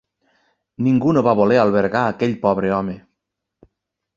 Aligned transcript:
Ningú 0.87 1.13
no 1.17 1.23
va 1.27 1.35
voler 1.39 1.59
albergar 1.65 2.01
aquell 2.15 2.33
pobre 2.47 2.73
home. 2.79 2.97